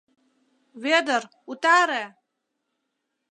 [0.83, 1.21] Вӧдыр,
[1.51, 2.03] утаре!